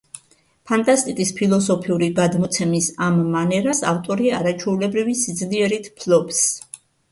[0.69, 6.45] ფანტასტიკის ფილოსოფიური გადმოცემის ამ მანერას ავტორი არაჩვეულებრივი სიძლიერით ფლობს.